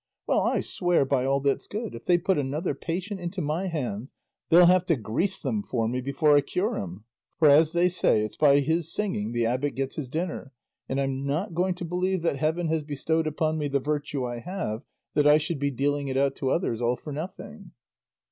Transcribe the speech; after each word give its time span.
Well, 0.25 0.41
I 0.41 0.61
swear 0.61 1.05
by 1.05 1.25
all 1.25 1.41
that's 1.41 1.67
good 1.67 1.93
if 1.93 2.05
they 2.05 2.17
put 2.17 2.39
another 2.39 2.73
patient 2.73 3.19
into 3.19 3.39
my 3.39 3.67
hands, 3.67 4.15
they'll 4.49 4.65
have 4.65 4.83
to 4.87 4.95
grease 4.95 5.39
them 5.39 5.61
for 5.61 5.87
me 5.87 6.01
before 6.01 6.35
I 6.35 6.41
cure 6.41 6.75
him; 6.75 7.03
for, 7.37 7.47
as 7.47 7.73
they 7.73 7.87
say, 7.87 8.23
'it's 8.25 8.35
by 8.35 8.61
his 8.61 8.91
singing 8.91 9.31
the 9.31 9.45
abbot 9.45 9.75
gets 9.75 9.97
his 9.97 10.09
dinner,' 10.09 10.53
and 10.89 10.99
I'm 10.99 11.23
not 11.27 11.53
going 11.53 11.75
to 11.75 11.85
believe 11.85 12.23
that 12.23 12.37
heaven 12.37 12.65
has 12.69 12.81
bestowed 12.81 13.27
upon 13.27 13.59
me 13.59 13.67
the 13.67 13.79
virtue 13.79 14.25
I 14.25 14.39
have, 14.39 14.81
that 15.13 15.27
I 15.27 15.37
should 15.37 15.59
be 15.59 15.69
dealing 15.69 16.07
it 16.07 16.17
out 16.17 16.35
to 16.37 16.49
others 16.49 16.81
all 16.81 16.95
for 16.95 17.13
nothing." 17.13 17.69